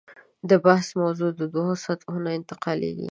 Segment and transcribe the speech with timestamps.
[0.49, 3.09] د بحث موضوع دوو سطحو ته انتقالېږي.